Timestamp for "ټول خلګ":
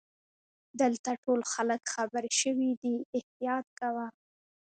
1.23-1.81